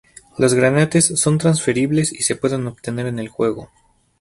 [0.39, 3.69] Los granates son transferibles y se pueden obtener en el juego.